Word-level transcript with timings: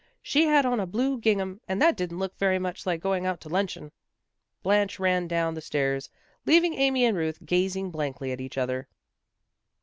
She 0.23 0.47
had 0.47 0.65
on 0.65 0.79
a 0.79 0.87
blue 0.87 1.19
gingham, 1.19 1.61
and 1.67 1.79
that 1.79 1.95
didn't 1.95 2.17
look 2.17 2.35
very 2.39 2.57
much 2.57 2.87
like 2.87 3.01
going 3.01 3.27
out 3.27 3.39
to 3.41 3.49
luncheon." 3.49 3.91
Blanche 4.63 4.97
ran 4.97 5.27
down 5.27 5.53
the 5.53 5.61
stairs, 5.61 6.09
leaving 6.43 6.73
Amy 6.73 7.05
and 7.05 7.15
Ruth 7.15 7.37
gazing 7.45 7.91
blankly 7.91 8.31
at 8.31 8.41
each 8.41 8.57
other. 8.57 8.87